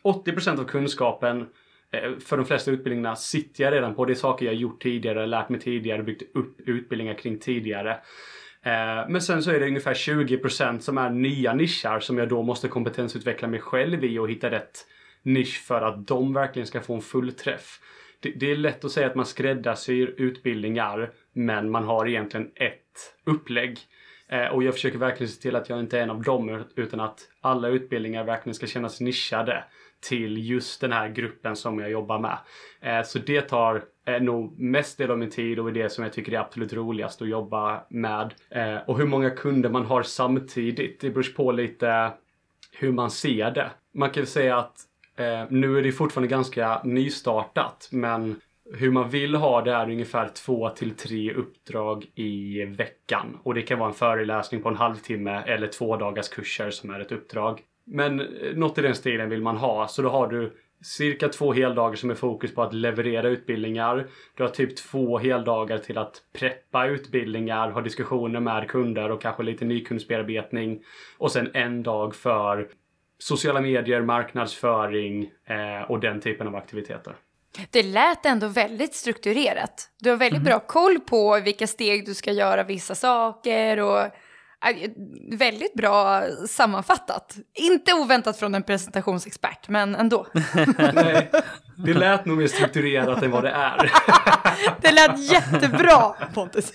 [0.03, 1.47] 80% av kunskapen
[1.91, 4.05] eh, för de flesta utbildningarna sitter jag redan på.
[4.05, 7.91] Det är saker jag gjort tidigare, lärt mig tidigare, byggt upp utbildningar kring tidigare.
[8.63, 12.43] Eh, men sen så är det ungefär 20% som är nya nischar som jag då
[12.43, 14.85] måste kompetensutveckla mig själv i och hitta rätt
[15.23, 17.79] nisch för att de verkligen ska få en fullträff
[18.19, 23.15] det, det är lätt att säga att man skräddarsyr utbildningar men man har egentligen ett
[23.25, 23.79] upplägg.
[24.27, 26.99] Eh, och jag försöker verkligen se till att jag inte är en av dem utan
[26.99, 29.63] att alla utbildningar verkligen ska kännas nischade
[29.99, 32.37] till just den här gruppen som jag jobbar med.
[32.81, 36.03] Eh, så det tar eh, nog mest del av min tid och är det som
[36.03, 38.33] jag tycker är absolut roligast att jobba med.
[38.49, 42.11] Eh, och hur många kunder man har samtidigt, det beror på lite
[42.71, 43.71] hur man ser det.
[43.93, 44.75] Man kan säga att
[45.19, 48.41] Eh, nu är det fortfarande ganska nystartat men
[48.73, 53.39] hur man vill ha det är ungefär två till tre uppdrag i veckan.
[53.43, 56.99] Och det kan vara en föreläsning på en halvtimme eller två dagars kurser som är
[56.99, 57.61] ett uppdrag.
[57.85, 59.87] Men eh, något i den stilen vill man ha.
[59.87, 64.07] Så då har du cirka två heldagar som är fokus på att leverera utbildningar.
[64.35, 69.43] Du har typ två heldagar till att preppa utbildningar, ha diskussioner med kunder och kanske
[69.43, 70.83] lite nykundsbearbetning.
[71.17, 72.67] Och sen en dag för
[73.19, 77.15] sociala medier, marknadsföring eh, och den typen av aktiviteter.
[77.69, 79.89] Det lät ändå väldigt strukturerat.
[79.99, 80.43] Du har väldigt mm.
[80.43, 84.11] bra koll på vilka steg du ska göra vissa saker och äh,
[85.31, 87.37] väldigt bra sammanfattat.
[87.53, 90.27] Inte oväntat från en presentationsexpert, men ändå.
[90.93, 91.31] Nej,
[91.85, 93.91] det lät nog mer strukturerat än vad det är.
[94.81, 96.71] det lät jättebra, Pontus.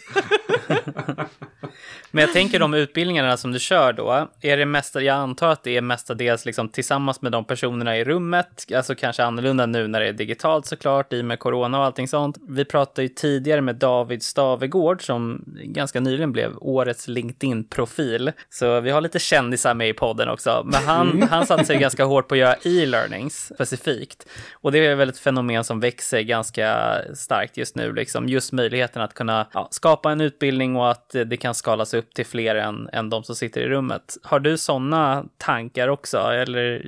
[2.15, 5.63] Men jag tänker de utbildningarna som du kör då, är det mesta, jag antar att
[5.63, 10.01] det är mestadels liksom tillsammans med de personerna i rummet, alltså kanske annorlunda nu när
[10.01, 12.37] det är digitalt såklart, i och med corona och allting sånt.
[12.49, 18.91] Vi pratade ju tidigare med David Stavegård som ganska nyligen blev årets LinkedIn-profil, så vi
[18.91, 20.63] har lite kändisar med i podden också.
[20.65, 24.27] Men han, han satte sig ganska hårt på att göra e-learnings specifikt.
[24.53, 29.03] Och det är väl ett fenomen som växer ganska starkt just nu, liksom just möjligheten
[29.03, 32.89] att kunna ja, skapa en utbildning och att det kan skalas upp till fler än,
[32.93, 34.17] än de som sitter i rummet.
[34.23, 36.83] Har du sådana tankar också, eller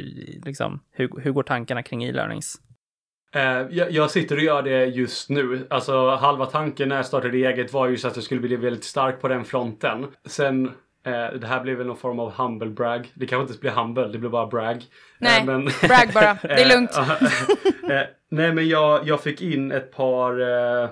[0.45, 2.61] liksom, hur, hur går tankarna kring e-learnings?
[3.35, 5.67] Eh, jag, sitter och gör det just nu.
[5.71, 8.85] Alltså halva tanken när jag startade eget var ju så att jag skulle bli väldigt
[8.85, 10.07] stark på den fronten.
[10.25, 10.71] Sen
[11.07, 13.11] Eh, det här blir väl någon form av humble brag.
[13.15, 14.85] Det kanske inte blir humble, det blir bara brag.
[15.19, 16.39] Nej, eh, men, brag bara.
[16.43, 16.97] Det är lugnt.
[16.97, 20.89] eh, nej, men jag, jag fick in ett par eh,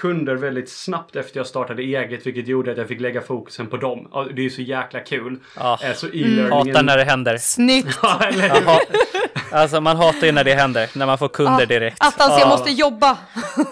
[0.00, 3.76] kunder väldigt snabbt efter jag startade eget, vilket gjorde att jag fick lägga fokusen på
[3.76, 4.08] dem.
[4.34, 5.38] Det är ju så jäkla kul.
[5.56, 5.78] Ja.
[5.82, 6.52] Eh, så e-learningen...
[6.52, 7.36] Hatar när det händer.
[7.36, 7.98] Snyggt!
[9.50, 11.66] alltså man hatar ju när det händer, när man får kunder ja.
[11.66, 11.96] direkt.
[12.00, 13.18] Attans, jag måste jobba!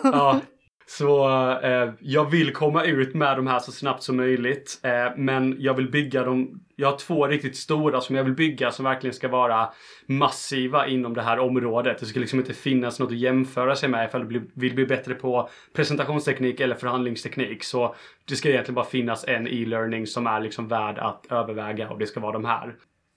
[0.02, 0.40] ja,
[0.86, 1.28] så
[1.62, 4.80] eh, jag vill komma ut med de här så snabbt som möjligt.
[4.82, 6.60] Eh, men jag vill bygga dem.
[6.76, 9.68] Jag har två riktigt stora som jag vill bygga som verkligen ska vara
[10.06, 11.98] massiva inom det här området.
[11.98, 15.14] Det ska liksom inte finnas något att jämföra sig med ifall du vill bli bättre
[15.14, 17.64] på presentationsteknik eller förhandlingsteknik.
[17.64, 17.94] Så
[18.28, 22.06] det ska egentligen bara finnas en e-learning som är liksom värd att överväga och det
[22.06, 22.74] ska vara de här.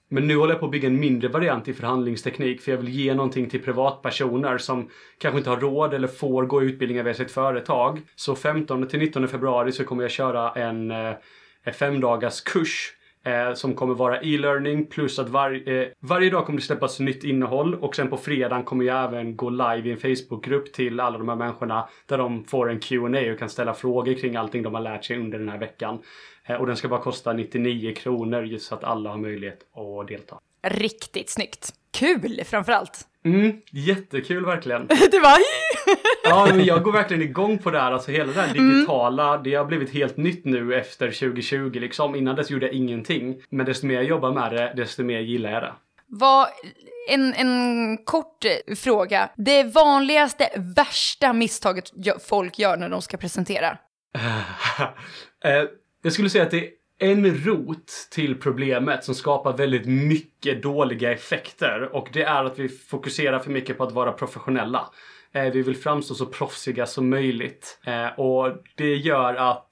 [0.09, 2.89] Men nu håller jag på att bygga en mindre variant i förhandlingsteknik för jag vill
[2.89, 7.31] ge någonting till privatpersoner som kanske inte har råd eller får gå utbildningar via sitt
[7.31, 8.01] företag.
[8.15, 11.13] Så 15 till 19 februari så kommer jag köra en eh,
[11.73, 12.96] femdagars kurs
[13.27, 17.23] eh, som kommer vara e-learning plus att var, eh, varje dag kommer det släppas nytt
[17.23, 21.17] innehåll och sen på fredagen kommer jag även gå live i en Facebookgrupp till alla
[21.17, 24.73] de här människorna där de får en Q&A och kan ställa frågor kring allting de
[24.73, 25.99] har lärt sig under den här veckan.
[26.45, 30.07] Eh, och den ska bara kosta 99 kronor just så att alla har möjlighet att
[30.07, 30.39] delta.
[30.67, 31.73] Riktigt snyggt.
[31.91, 33.07] Kul framförallt.
[33.25, 34.87] Mm, jättekul verkligen.
[35.11, 35.37] det var
[36.29, 37.91] Ja, men jag går verkligen igång på det här.
[37.91, 39.43] Alltså hela det här digitala, mm.
[39.43, 42.15] det har blivit helt nytt nu efter 2020 liksom.
[42.15, 43.41] Innan dess gjorde jag ingenting.
[43.49, 45.73] Men desto mer jag jobbar med det, desto mer gillar jag det.
[46.07, 46.47] Vad,
[47.09, 48.45] en, en kort
[48.77, 49.29] fråga.
[49.35, 51.91] Det vanligaste, värsta misstaget
[52.27, 53.77] folk gör när de ska presentera?
[55.43, 55.63] Eh,
[56.03, 61.11] jag skulle säga att det är en rot till problemet som skapar väldigt mycket dåliga
[61.11, 64.89] effekter och det är att vi fokuserar för mycket på att vara professionella.
[65.37, 69.69] Eh, vi vill framstå så proffsiga som möjligt eh, och det gör att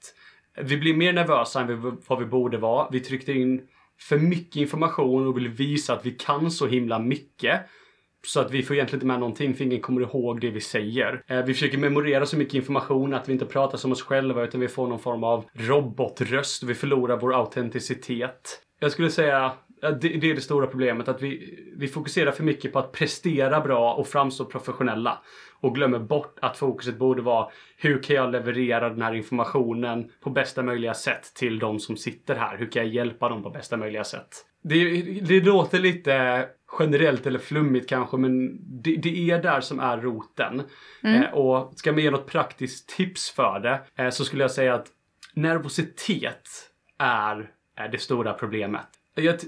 [0.62, 2.88] vi blir mer nervösa än vad vi borde vara.
[2.92, 3.62] Vi tryckte in
[4.00, 7.60] för mycket information och vill visa att vi kan så himla mycket.
[8.26, 11.22] Så att vi får egentligen inte med någonting för ingen kommer ihåg det vi säger.
[11.26, 14.60] Eh, vi försöker memorera så mycket information att vi inte pratar som oss själva utan
[14.60, 16.62] vi får någon form av robotröst.
[16.62, 18.62] Vi förlorar vår autenticitet.
[18.80, 19.52] Jag skulle säga
[19.90, 23.60] det, det är det stora problemet att vi, vi fokuserar för mycket på att prestera
[23.60, 25.18] bra och framstå professionella
[25.60, 30.30] och glömmer bort att fokuset borde vara hur kan jag leverera den här informationen på
[30.30, 32.56] bästa möjliga sätt till de som sitter här?
[32.56, 34.28] Hur kan jag hjälpa dem på bästa möjliga sätt?
[34.62, 36.46] Det, det låter lite
[36.78, 40.62] generellt eller flummigt kanske, men det, det är där som är roten.
[41.02, 41.22] Mm.
[41.22, 44.74] Eh, och ska man ge något praktiskt tips för det eh, så skulle jag säga
[44.74, 44.86] att
[45.34, 46.48] nervositet
[46.98, 48.86] är, är det stora problemet.
[49.22, 49.38] Jag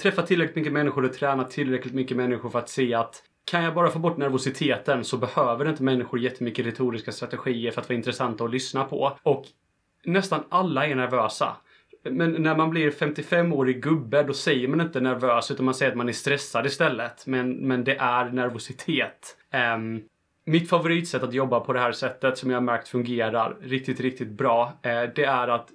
[0.00, 3.74] träffar tillräckligt mycket människor och tränar tillräckligt mycket människor för att se att kan jag
[3.74, 8.44] bara få bort nervositeten så behöver inte människor jättemycket retoriska strategier för att vara intressanta
[8.44, 9.18] att lyssna på.
[9.22, 9.44] Och
[10.04, 11.56] nästan alla är nervösa.
[12.10, 15.98] Men när man blir 55-årig gubbe då säger man inte nervös utan man säger att
[15.98, 17.26] man är stressad istället.
[17.26, 19.36] Men, men det är nervositet.
[19.74, 20.02] Um,
[20.44, 24.30] mitt favoritsätt att jobba på det här sättet som jag har märkt fungerar riktigt, riktigt
[24.30, 24.72] bra.
[24.86, 25.68] Uh, det är att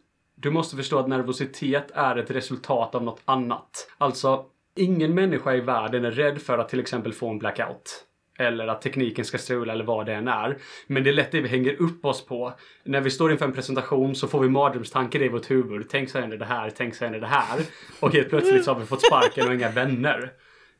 [0.44, 3.88] du måste förstå att nervositet är ett resultat av något annat.
[3.98, 8.06] Alltså, ingen människa i världen är rädd för att till exempel få en blackout.
[8.40, 10.58] Eller att tekniken ska strula eller vad det än är.
[10.88, 12.54] Men det är lätt det vi hänger upp oss på.
[12.84, 15.90] När vi står inför en presentation så får vi mardrömstankar i vårt huvud.
[15.90, 17.60] Tänk så händer det här, tänk så händer det här.
[18.00, 20.32] Och helt plötsligt så har vi fått sparken och inga vänner.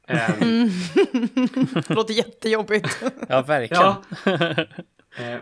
[0.08, 0.70] Um...
[1.88, 3.04] det låter jättejobbigt.
[3.30, 3.84] ja, verkligen.
[3.84, 4.02] Ja.
[5.20, 5.40] Uh,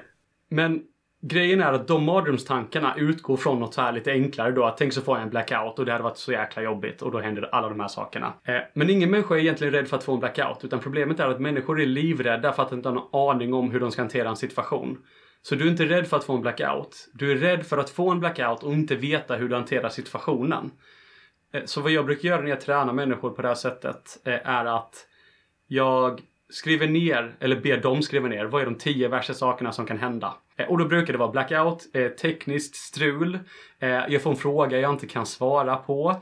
[0.50, 0.82] men
[1.24, 4.66] Grejen är att de mardrömstankarna utgår från något så här lite enklare då.
[4.66, 7.12] Att tänk så får jag en blackout och det hade varit så jäkla jobbigt och
[7.12, 8.34] då händer alla de här sakerna.
[8.44, 11.28] Eh, men ingen människa är egentligen rädd för att få en blackout utan problemet är
[11.28, 14.30] att människor är livrädda för att inte ha någon aning om hur de ska hantera
[14.30, 14.98] en situation.
[15.42, 17.10] Så du är inte rädd för att få en blackout.
[17.14, 20.72] Du är rädd för att få en blackout och inte veta hur du hanterar situationen.
[21.54, 24.50] Eh, så vad jag brukar göra när jag tränar människor på det här sättet eh,
[24.50, 25.08] är att
[25.68, 29.86] jag skriver ner, eller ber dem skriva ner, vad är de tio värsta sakerna som
[29.86, 30.34] kan hända?
[30.62, 33.40] Eh, och då brukar det vara blackout, eh, tekniskt strul,
[33.80, 36.16] eh, jag får en fråga jag inte kan svara på,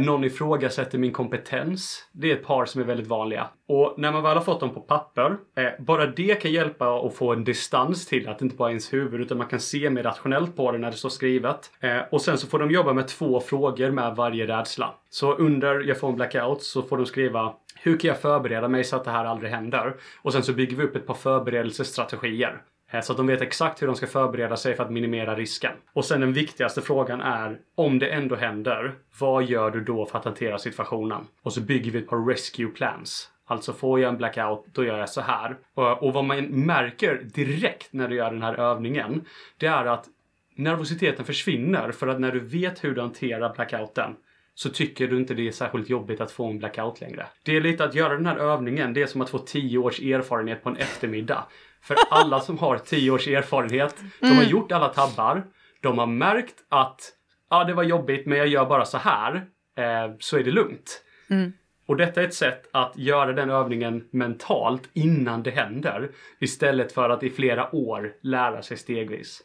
[0.00, 2.08] någon ifrågasätter min kompetens.
[2.12, 3.48] Det är ett par som är väldigt vanliga.
[3.68, 5.36] Och när man väl har fått dem på papper,
[5.78, 8.92] bara det kan hjälpa att få en distans till att det inte bara är ens
[8.92, 11.70] huvud utan man kan se mer rationellt på det när det står skrivet.
[12.10, 14.94] Och sen så får de jobba med två frågor med varje rädsla.
[15.10, 18.84] Så under jag får en blackout så får de skriva hur kan jag förbereda mig
[18.84, 19.94] så att det här aldrig händer?
[20.22, 22.62] Och sen så bygger vi upp ett par förberedelsestrategier.
[22.90, 25.72] Eh, så att de vet exakt hur de ska förbereda sig för att minimera risken.
[25.92, 30.18] Och sen den viktigaste frågan är, om det ändå händer, vad gör du då för
[30.18, 31.26] att hantera situationen?
[31.42, 33.30] Och så bygger vi ett par rescue plans.
[33.48, 35.56] Alltså får jag en blackout, då gör jag så här.
[35.74, 39.24] Och vad man märker direkt när du gör den här övningen,
[39.58, 40.06] det är att
[40.54, 44.16] nervositeten försvinner för att när du vet hur du hanterar blackouten
[44.54, 47.26] så tycker du inte det är särskilt jobbigt att få en blackout längre.
[47.42, 50.00] Det är lite att göra den här övningen, det är som att få 10 års
[50.00, 51.44] erfarenhet på en eftermiddag.
[51.86, 54.10] För alla som har 10 års erfarenhet, mm.
[54.20, 54.48] de har mm.
[54.48, 55.44] gjort alla tabbar,
[55.80, 57.12] de har märkt att
[57.50, 59.34] ja, det var jobbigt men jag gör bara så här,
[59.78, 61.02] eh, så är det lugnt.
[61.30, 61.52] Mm.
[61.86, 66.10] Och detta är ett sätt att göra den övningen mentalt innan det händer.
[66.40, 69.42] Istället för att i flera år lära sig stegvis.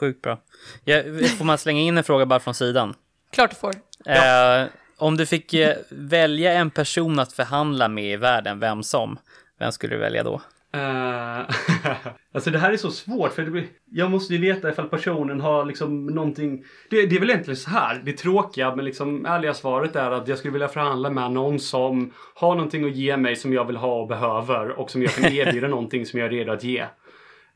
[0.00, 0.38] Sjukt bra.
[0.84, 2.94] Jag, får man slänga in en fråga bara från sidan?
[3.32, 3.74] Klart du får.
[4.06, 9.18] Eh, om du fick eh, välja en person att förhandla med i världen, vem som,
[9.58, 10.40] vem skulle du välja då?
[10.74, 10.80] Uh,
[12.34, 15.64] alltså det här är så svårt för blir, jag måste ju veta ifall personen har
[15.64, 16.64] liksom någonting.
[16.90, 18.02] Det, det är väl egentligen så här.
[18.04, 22.12] Det tråkiga men liksom ärliga svaret är att jag skulle vilja förhandla med någon som
[22.34, 25.24] har någonting att ge mig som jag vill ha och behöver och som jag kan
[25.32, 26.84] erbjuda någonting som jag är redo att ge.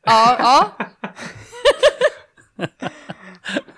[0.03, 0.87] Ja, ja.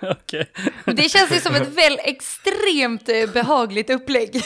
[0.10, 0.44] okay.
[0.84, 4.42] Det känns ju som ett väl extremt eh, behagligt upplägg.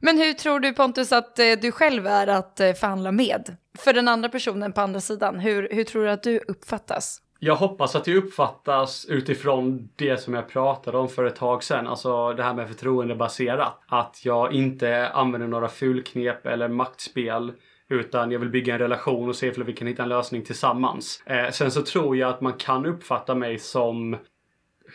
[0.00, 3.56] Men hur tror du Pontus att eh, du själv är att eh, förhandla med?
[3.78, 7.22] För den andra personen på andra sidan, hur, hur tror du att du uppfattas?
[7.42, 11.86] Jag hoppas att det uppfattas utifrån det som jag pratade om för ett tag sedan,
[11.86, 13.80] alltså det här med förtroendebaserat.
[13.86, 17.52] Att jag inte använder några fulknep eller maktspel
[17.88, 21.22] utan jag vill bygga en relation och se om vi kan hitta en lösning tillsammans.
[21.26, 24.16] Eh, sen så tror jag att man kan uppfatta mig som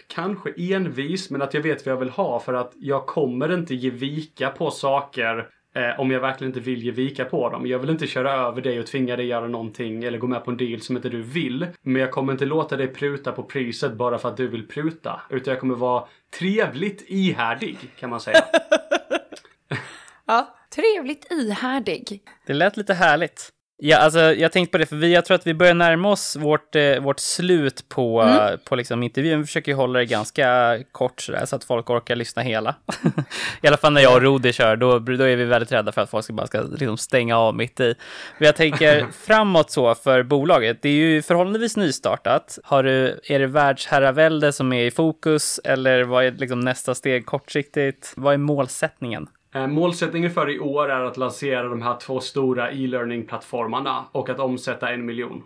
[0.07, 3.75] kanske envis, men att jag vet vad jag vill ha för att jag kommer inte
[3.75, 7.67] ge vika på saker eh, om jag verkligen inte vill ge vika på dem.
[7.67, 10.51] Jag vill inte köra över dig och tvinga dig göra någonting eller gå med på
[10.51, 11.67] en deal som inte du vill.
[11.81, 15.21] Men jag kommer inte låta dig pruta på priset bara för att du vill pruta.
[15.29, 16.05] Utan jag kommer vara
[16.39, 18.37] trevligt ihärdig kan man säga.
[20.25, 22.21] ja, trevligt ihärdig.
[22.45, 23.51] Det lät lite härligt.
[23.77, 26.35] Ja, alltså jag tänkte på det, för vi, jag tror att vi börjar närma oss
[26.35, 28.59] vårt, eh, vårt slut på, mm.
[28.63, 29.39] på liksom intervjun.
[29.39, 32.75] Vi försöker hålla det ganska kort sådär, så att folk orkar lyssna hela.
[33.61, 36.01] I alla fall när jag och Rodi kör, då, då är vi väldigt rädda för
[36.01, 37.95] att folk ska bara ska liksom stänga av mitt i.
[38.37, 42.59] Men jag tänker framåt så för bolaget, det är ju förhållandevis nystartat.
[42.63, 47.25] Har du, är det världsherravälde som är i fokus, eller vad är liksom nästa steg
[47.25, 48.13] kortsiktigt?
[48.15, 49.27] Vad är målsättningen?
[49.55, 54.39] Eh, målsättningen för i år är att lansera de här två stora e-learning-plattformarna och att
[54.39, 55.43] omsätta en miljon.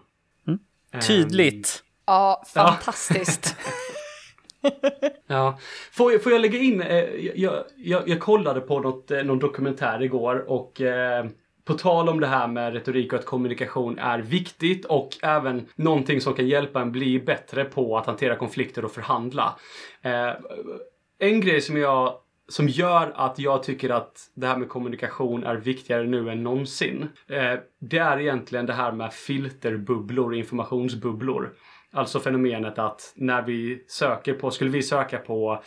[0.47, 0.59] Mm.
[1.07, 1.83] Tydligt.
[1.83, 3.55] Um, ja, fantastiskt.
[5.27, 5.57] ja.
[5.91, 6.97] Får, jag, får jag lägga in, eh,
[7.35, 11.25] jag, jag, jag, kollade på något, eh, någon dokumentär igår och eh,
[11.65, 16.21] på tal om det här med retorik och att kommunikation är viktigt och även någonting
[16.21, 19.59] som kan hjälpa en bli bättre på att hantera konflikter och förhandla.
[20.01, 20.31] Eh,
[21.19, 22.13] en grej som jag
[22.49, 27.07] som gör att jag tycker att det här med kommunikation är viktigare nu än någonsin.
[27.27, 31.53] Eh, det är egentligen det här med filterbubblor, informationsbubblor.
[31.91, 35.63] Alltså fenomenet att när vi söker på, skulle vi söka på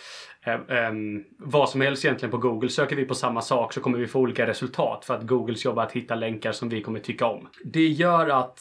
[0.47, 0.93] eh, eh,
[1.39, 4.21] vad som helst egentligen på Google, söker vi på samma sak så kommer vi få
[4.21, 7.49] olika resultat för att Googles jobb är att hitta länkar som vi kommer tycka om.
[7.65, 8.59] Det gör att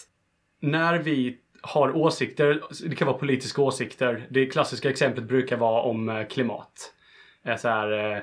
[0.62, 6.10] när vi har åsikter, det kan vara politiska åsikter, det klassiska exemplet brukar vara om
[6.10, 6.94] eh, klimat
[7.44, 8.22] är så här eh,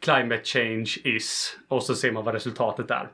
[0.00, 3.08] climate change is och så ser man vad resultatet är.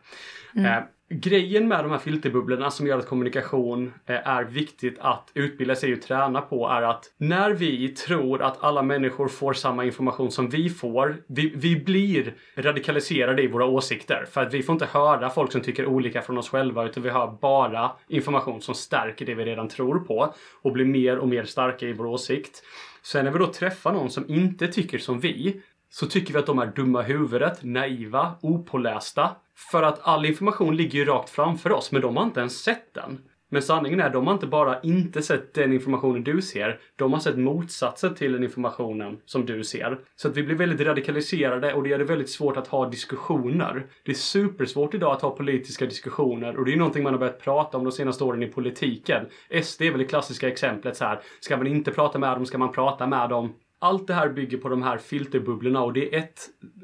[0.56, 0.66] Mm.
[0.66, 5.74] Eh, grejen med de här filterbubblorna som gör att kommunikation eh, är viktigt att utbilda
[5.74, 10.30] sig och träna på är att när vi tror att alla människor får samma information
[10.30, 14.24] som vi får, vi, vi blir radikaliserade i våra åsikter.
[14.30, 17.10] För att vi får inte höra folk som tycker olika från oss själva utan vi
[17.10, 21.44] hör bara information som stärker det vi redan tror på och blir mer och mer
[21.44, 22.62] starka i vår åsikt.
[23.02, 26.46] Sen när vi då träffar någon som inte tycker som vi så tycker vi att
[26.46, 29.36] de är dumma i huvudet, naiva, opålästa.
[29.70, 32.94] För att all information ligger ju rakt framför oss, men de har inte ens sett
[32.94, 33.18] den.
[33.52, 37.20] Men sanningen är, de har inte bara inte sett den informationen du ser, de har
[37.20, 39.98] sett motsatsen till den informationen som du ser.
[40.16, 43.86] Så att vi blir väldigt radikaliserade och det gör det väldigt svårt att ha diskussioner.
[44.04, 47.40] Det är supersvårt idag att ha politiska diskussioner och det är någonting man har börjat
[47.40, 49.26] prata om de senaste åren i politiken.
[49.62, 51.20] SD är väl det klassiska exemplet så här.
[51.40, 53.52] Ska man inte prata med dem, ska man prata med dem?
[53.80, 56.40] Allt det här bygger på de här filterbubblorna och det är ett,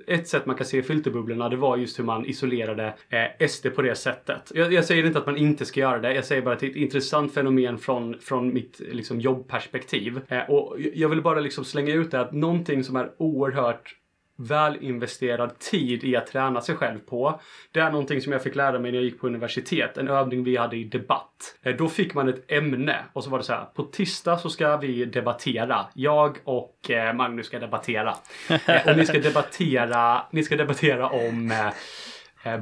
[0.07, 1.49] ett sätt man kan se filterbubblorna.
[1.49, 4.53] Det var just hur man isolerade eh, SD på det sättet.
[4.55, 6.15] Jag, jag, säger inte att man inte ska göra det.
[6.15, 10.21] Jag säger bara att det är ett intressant fenomen från, från mitt liksom, jobbperspektiv.
[10.29, 13.95] Eh, och jag vill bara liksom slänga ut det att någonting som är oerhört
[14.37, 17.41] välinvesterad tid i att träna sig själv på.
[17.73, 19.99] Det är någonting som jag fick lära mig när jag gick på universitet.
[19.99, 21.57] En övning vi hade i debatt.
[21.63, 23.65] Eh, då fick man ett ämne och så var det så här.
[23.65, 25.87] På tisdag så ska vi debattera.
[25.95, 28.15] Jag och eh, Magnus ska debattera.
[28.49, 31.71] Eh, och ni ska debattera, ni ska debattera om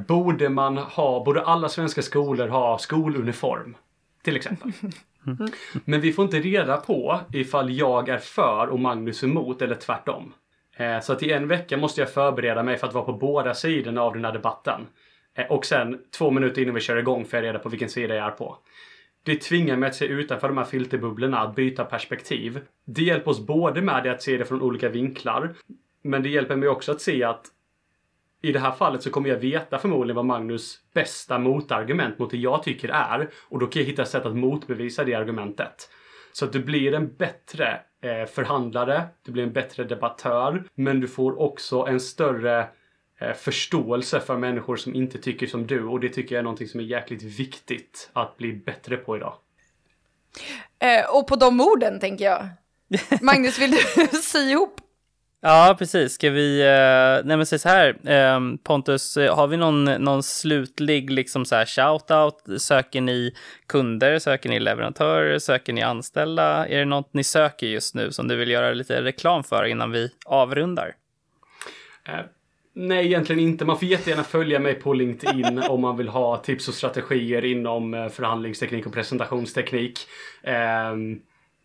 [0.07, 3.77] Borde man ha, borde alla svenska skolor ha skoluniform?
[4.23, 4.71] Till exempel.
[5.85, 10.33] Men vi får inte reda på ifall jag är för och Magnus emot eller tvärtom.
[10.75, 13.53] Eh, så att i en vecka måste jag förbereda mig för att vara på båda
[13.53, 14.87] sidorna av den här debatten.
[15.35, 18.15] Eh, och sen två minuter innan vi kör igång får jag reda på vilken sida
[18.15, 18.57] jag är på.
[19.23, 22.59] Det tvingar mig att se utanför de här filterbubblorna, att byta perspektiv.
[22.85, 25.55] Det hjälper oss både med det att se det från olika vinklar,
[26.01, 27.45] men det hjälper mig också att se att
[28.41, 32.37] i det här fallet så kommer jag veta förmodligen vad Magnus bästa motargument mot det
[32.37, 35.89] jag tycker är och då kan jag hitta sätt att motbevisa det argumentet.
[36.35, 41.07] Så att du blir en bättre eh, förhandlare, du blir en bättre debattör, men du
[41.07, 42.67] får också en större
[43.19, 46.67] eh, förståelse för människor som inte tycker som du och det tycker jag är någonting
[46.67, 49.33] som är jäkligt viktigt att bli bättre på idag.
[50.79, 52.47] Eh, och på de orden tänker jag.
[53.21, 53.77] Magnus, vill du
[54.21, 54.81] sy ihop
[55.47, 56.13] Ja, precis.
[56.13, 60.23] Ska vi, eh, nej men säg så här, ehm, eh, Pontus, har vi någon, någon
[60.23, 62.57] slutlig liksom så här shout-out?
[62.57, 63.35] Söker ni
[63.67, 66.67] kunder, söker ni leverantörer, söker ni anställda?
[66.67, 69.91] Är det något ni söker just nu som du vill göra lite reklam för innan
[69.91, 70.95] vi avrundar?
[72.07, 72.25] Eh,
[72.73, 73.65] nej, egentligen inte.
[73.65, 77.93] Man får jättegärna följa mig på LinkedIn om man vill ha tips och strategier inom
[77.93, 79.99] eh, förhandlingsteknik och presentationsteknik.
[80.43, 80.95] Eh,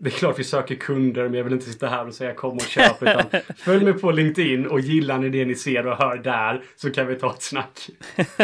[0.02, 2.56] det är klart vi söker kunder men jag vill inte sitta här och säga kom
[2.56, 3.24] och köp utan
[3.56, 7.06] följ mig på LinkedIn och gillar ni det ni ser och hör där så kan
[7.06, 7.90] vi ta ett snack.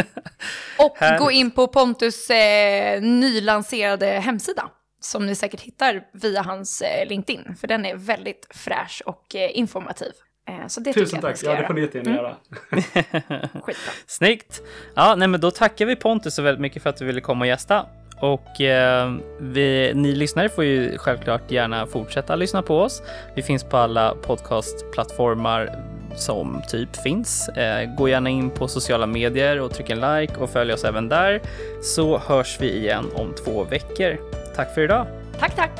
[0.79, 7.07] och gå in på Pontus eh, nylanserade hemsida som ni säkert hittar via hans eh,
[7.07, 10.11] LinkedIn för den är väldigt fräsch och eh, informativ.
[10.49, 12.83] Eh, så det Tusen tack, ja det får ni jättegärna mm.
[12.93, 13.75] göra.
[14.07, 14.61] Snyggt!
[14.95, 17.43] Ja, nej men då tackar vi Pontus så väldigt mycket för att du ville komma
[17.43, 17.85] och gästa.
[18.19, 23.03] Och eh, vi, ni lyssnare får ju självklart gärna fortsätta lyssna på oss.
[23.35, 25.83] Vi finns på alla podcastplattformar
[26.15, 27.49] som typ finns.
[27.49, 31.09] Eh, gå gärna in på sociala medier och tryck en like och följ oss även
[31.09, 31.41] där
[31.81, 34.17] så hörs vi igen om två veckor.
[34.55, 35.05] Tack för idag.
[35.39, 35.71] Tack, tack.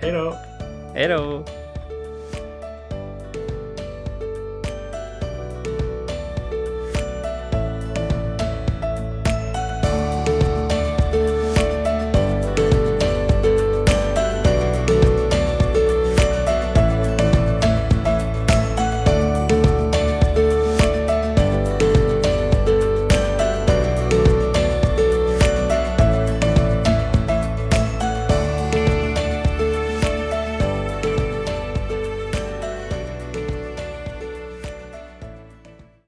[0.00, 0.34] Hej då.
[0.94, 1.44] Hej då.